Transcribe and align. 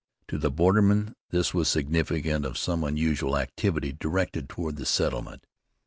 To 0.29 0.39
the 0.39 0.49
bordermen 0.49 1.13
this 1.29 1.53
was 1.53 1.67
significant 1.67 2.43
of 2.43 2.57
some 2.57 2.83
unusual 2.83 3.37
activity 3.37 3.91
directed 3.93 4.49
toward 4.49 4.77
the 4.77 4.85
settlement. 4.87 5.45